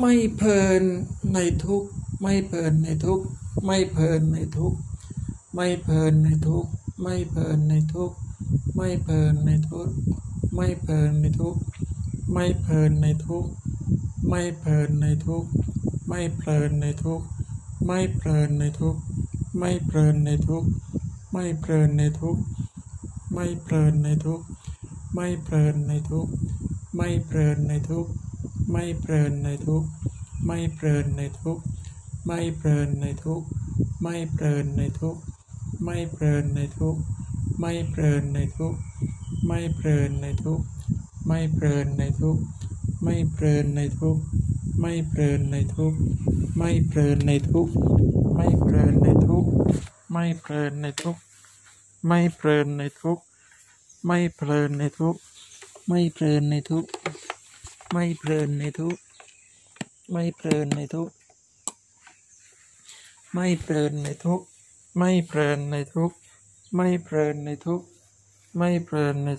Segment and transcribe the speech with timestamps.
[0.00, 0.82] ไม่เพลิน
[1.34, 1.84] ในทุก
[2.20, 3.20] ไม่เพลินในทุก
[3.64, 4.74] ไม่เพลินในทุก
[5.54, 6.66] ไม่เพลินในทุก
[7.02, 8.12] ไม่เพลินในทุก
[8.74, 9.88] ไม่เพลินในทุก
[10.54, 11.56] ไม่เพลินในทุก
[12.32, 13.46] ไม่เพลินในทุก
[14.28, 15.44] ไม่เพลินในทุก
[16.08, 17.22] ไม่เพลินในทุก
[17.86, 18.96] ไม่เพลินในทุก
[19.58, 20.64] ไม่เพลินในทุก
[21.32, 22.36] ไม่เพลินในทุก
[23.32, 24.40] ไม่เพลินในทุก
[25.14, 26.28] ไม่เพลินในทุก
[26.96, 28.06] ไม่เพลินในทุก
[28.70, 29.88] ไม่เพลินในทุกข์
[30.46, 31.62] ไม่เพลินในทุกข์
[32.26, 33.46] ไม่เพลินในทุกข์
[34.02, 35.20] ไม่เพลินในทุกข์
[35.84, 37.00] ไม่เพลินในทุกข์
[37.58, 38.76] ไม่เพลินในทุกข์
[39.46, 40.64] ไม่เพลินในทุกข์
[41.26, 42.42] ไม่เพลินในทุกข์
[43.02, 44.22] ไม่เพลินในทุกข์
[44.80, 45.98] ไม่เพลินในทุกข์
[46.56, 47.72] ไม่เพลินในทุกข์
[48.34, 49.50] ไม่เพลินในทุกข์
[50.12, 51.20] ไม่เพลินในทุกข์
[52.06, 53.22] ไม่เพลินในทุกข์
[54.06, 55.20] ไม่เพลินในทุกข์
[55.88, 56.88] ไม่เพลินในทุกข์
[57.92, 58.96] ไม่เพลินในทุก
[60.12, 61.10] ไม่เพลินในทุก
[63.34, 64.40] ไม่เพลินในทุก
[64.98, 66.12] ไม่เพลินในทุก
[66.74, 67.82] ไม่เพลินในทุก
[68.56, 69.30] ไม่เพลินใน